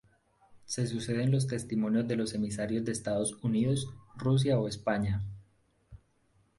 [0.65, 5.21] Se suceden los testimonios de los emisarios de Estados Unidos, Rusia o España.